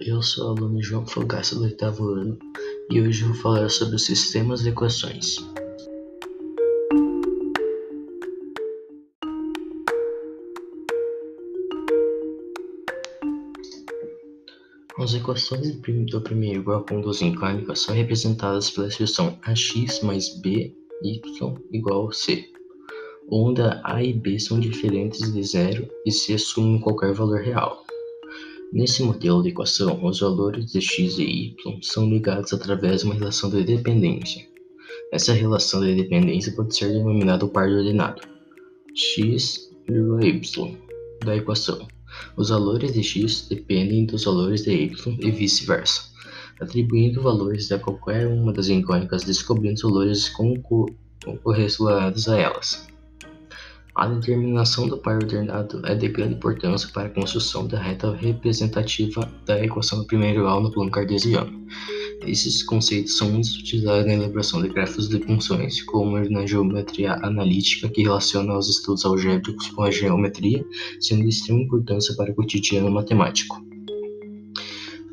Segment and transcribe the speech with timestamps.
[0.00, 2.38] eu sou o aluno João Fogaça do oitavo ano
[2.90, 5.36] e hoje vou falar sobre os sistemas de equações.
[14.98, 15.70] As equações
[16.10, 21.20] do primeiro grau com duas incógnitas são representadas pela expressão ax mais b y
[21.70, 22.44] igual a c,
[23.30, 27.85] onde a e b são diferentes de zero e se assumem qualquer valor real.
[28.72, 33.14] Nesse modelo de equação, os valores de x e y são ligados através de uma
[33.14, 34.46] relação de dependência.
[35.12, 38.22] Essa relação de dependência pode ser denominada o par de ordenado
[38.94, 40.76] x, y
[41.24, 41.86] da equação.
[42.36, 46.10] Os valores de x dependem dos valores de y e vice-versa.
[46.60, 50.32] Atribuindo valores a qualquer uma das incógnitas, descobrindo valores
[51.42, 52.86] correlacionados a elas.
[53.96, 59.26] A determinação do par ordenado é de grande importância para a construção da reta representativa
[59.46, 61.66] da equação do primeiro grau no plano cartesiano.
[62.26, 67.88] Esses conceitos são muito utilizados na elaboração de gráficos de funções, como na geometria analítica,
[67.88, 70.62] que relaciona os estudos algébricos com a geometria,
[71.00, 73.64] sendo de extrema importância para o cotidiano matemático.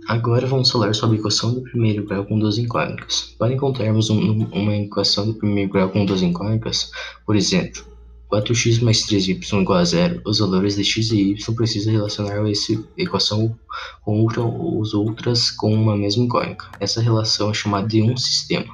[0.09, 3.33] Agora vamos falar sobre a equação do primeiro grau com duas incógnitas.
[3.39, 6.91] Para encontrarmos um, uma equação do primeiro grau com duas incógnitas,
[7.25, 7.92] por exemplo,
[8.33, 12.73] 4x mais 3y igual a zero, os valores de x e y precisam relacionar essa
[12.97, 13.55] equação
[14.03, 16.65] com outra, os outras com uma mesma incógnita.
[16.79, 18.73] Essa relação é chamada de um sistema.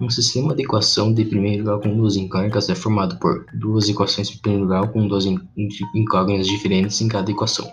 [0.00, 4.28] Um sistema de equação de primeiro grau com duas incógnitas é formado por duas equações
[4.28, 5.24] de primeiro grau com duas
[5.94, 7.70] incógnitas diferentes em cada equação.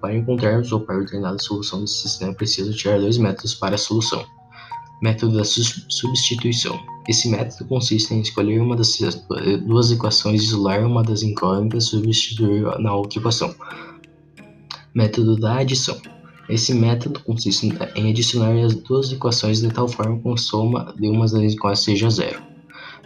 [0.00, 3.74] Para encontrarmos o par ordenado da solução desse sistema, é preciso tirar dois métodos para
[3.74, 4.24] a solução.
[5.00, 6.78] Método da substituição.
[7.08, 8.98] Esse método consiste em escolher uma das
[9.64, 13.54] duas equações, isolar uma das incógnitas e substituir na outra equação.
[14.94, 15.96] Método da adição.
[16.48, 21.08] Esse método consiste em adicionar as duas equações de tal forma que a soma de
[21.08, 22.42] uma das incógnitas seja zero.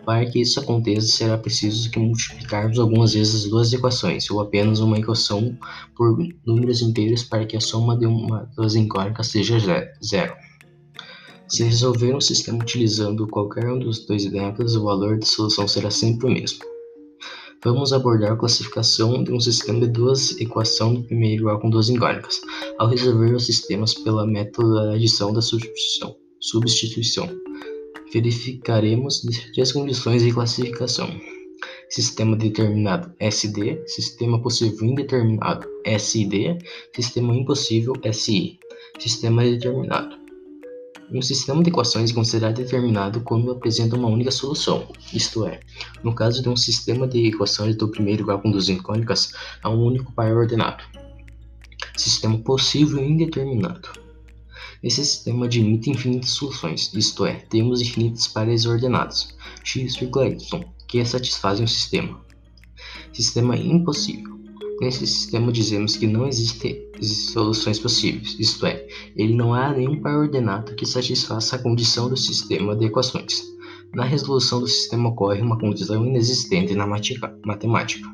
[0.05, 4.81] Para que isso aconteça, será preciso que multiplicarmos algumas vezes as duas equações, ou apenas
[4.81, 5.57] uma equação
[5.95, 9.59] por números inteiros para que a soma de uma das incógnitas seja
[10.05, 10.35] zero.
[11.53, 15.91] Se resolver um sistema utilizando qualquer um dos dois métodos, o valor de solução será
[15.91, 16.61] sempre o mesmo.
[17.63, 21.91] Vamos abordar a classificação de um sistema de duas equações do primeiro grau com duas
[21.91, 22.41] incógnitas,
[22.79, 26.17] ao resolver os sistemas pela método da adição da substituição.
[26.41, 27.29] substituição.
[28.11, 29.21] Verificaremos
[29.53, 31.07] três condições de classificação.
[31.91, 36.57] Sistema determinado SD, sistema possível indeterminado SID,
[36.97, 38.59] sistema impossível SI.
[38.99, 40.22] Sistema determinado.
[41.15, 45.61] Um sistema de equações é considerado determinado quando apresenta uma única solução, isto é,
[46.03, 50.11] no caso de um sistema de equações do primeiro grau duas incógnitas, há um único
[50.15, 50.83] par ordenado.
[51.95, 53.91] Sistema possível indeterminado.
[54.83, 61.67] Esse sistema admite infinitas soluções, isto é, temos infinitos pares ordenados, x, y, que satisfazem
[61.67, 62.21] o sistema.
[63.13, 64.32] Sistema impossível.
[64.81, 70.19] Nesse sistema dizemos que não existem soluções possíveis, isto é, ele não há nenhum par
[70.19, 73.43] ordenado que satisfaça a condição do sistema de equações.
[73.95, 78.09] Na resolução do sistema ocorre uma condição inexistente na matemática.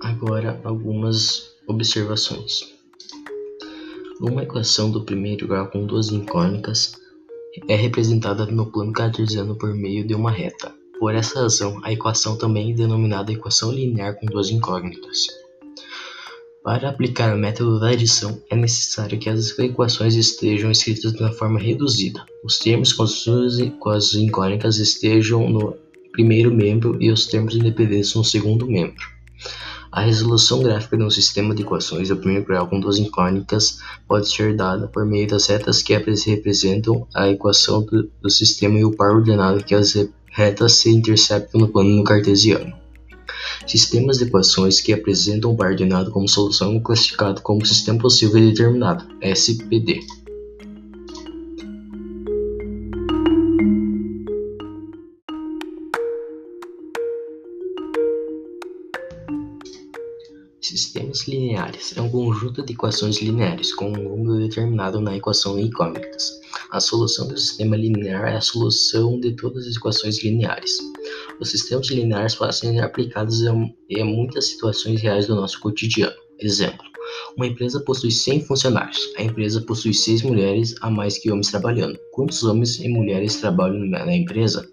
[0.00, 2.75] Agora algumas observações.
[4.18, 6.94] Uma equação do primeiro grau com duas incógnicas
[7.68, 10.74] é representada no plano cartesiano por meio de uma reta.
[10.98, 15.26] Por essa razão, a equação também é denominada equação linear com duas incógnitas.
[16.64, 21.32] Para aplicar o método da adição, é necessário que as equações estejam escritas de uma
[21.32, 22.24] forma reduzida.
[22.42, 25.76] Os termos com as incógnitas estejam no
[26.10, 29.15] primeiro membro e os termos independentes no segundo membro.
[29.96, 34.30] A resolução gráfica de um sistema de equações do primeiro grau com duas incógnitas pode
[34.30, 38.94] ser dada por meio das retas que representam a equação do, do sistema e o
[38.94, 39.94] par ordenado que as
[40.30, 42.74] retas se interceptam no plano cartesiano.
[43.66, 48.36] Sistemas de equações que apresentam um par ordenado como solução é classificado como sistema possível
[48.36, 50.00] e determinado, SPD.
[60.68, 66.40] Sistemas lineares é um conjunto de equações lineares com um número determinado na equação incógnitas.
[66.72, 70.72] A solução do sistema linear é a solução de todas as equações lineares.
[71.38, 76.16] Os sistemas lineares podem ser aplicados em muitas situações reais do nosso cotidiano.
[76.40, 76.84] Exemplo:
[77.36, 78.98] uma empresa possui 100 funcionários.
[79.18, 81.96] A empresa possui 6 mulheres a mais que homens trabalhando.
[82.10, 84.68] Quantos homens e mulheres trabalham na empresa?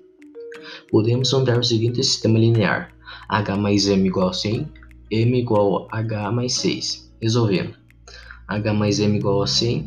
[0.89, 2.95] podemos andar o seguinte sistema linear:
[3.29, 4.67] h mais m igual a 100,
[5.13, 7.13] m igual a h mais 6.
[7.21, 7.75] Resolvendo.
[8.47, 9.85] h mais m igual a 100,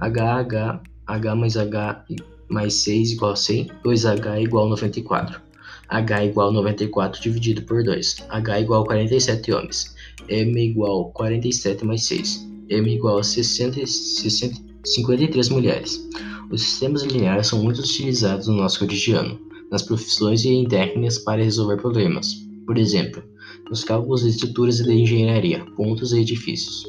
[0.00, 2.04] h, h, h mais h
[2.50, 5.40] mais 6 igual a 100, 2h igual a 94.
[5.88, 8.26] h igual a 94 dividido por 2.
[8.28, 9.94] h igual a 47 homens.
[10.28, 12.46] m igual a 47 mais 6.
[12.68, 16.06] m igual a 60, 60, 53 mulheres.
[16.50, 19.40] Os sistemas lineares são muito utilizados no nosso cotidiano,
[19.70, 22.44] nas profissões e em técnicas para resolver problemas.
[22.66, 23.22] Por exemplo,
[23.68, 26.84] nos cálculos de estruturas e de engenharia, pontos e edifícios.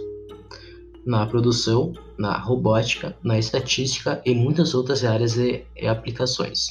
[1.05, 6.67] Na produção, na robótica, na estatística e muitas outras áreas e aplicações.